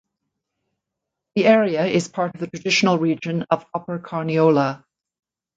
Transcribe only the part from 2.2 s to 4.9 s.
of the traditional region of Upper Carniola.